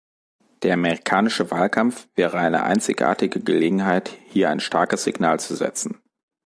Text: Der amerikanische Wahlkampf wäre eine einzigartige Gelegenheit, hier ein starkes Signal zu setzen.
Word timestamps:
Der 0.63 0.73
amerikanische 0.73 1.51
Wahlkampf 1.51 2.07
wäre 2.15 2.39
eine 2.39 2.63
einzigartige 2.63 3.39
Gelegenheit, 3.39 4.09
hier 4.29 4.49
ein 4.49 4.59
starkes 4.59 5.03
Signal 5.03 5.39
zu 5.39 5.55
setzen. 5.55 6.01